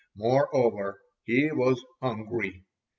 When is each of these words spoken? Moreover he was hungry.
Moreover 0.15 0.99
he 1.25 1.51
was 1.51 1.85
hungry. 2.01 2.63